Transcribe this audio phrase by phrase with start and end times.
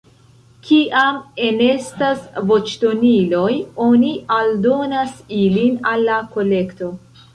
[0.67, 1.17] Kiam
[1.47, 3.53] enestas voĉdoniloj,
[3.89, 6.91] oni aldonas ilin al la kolekto.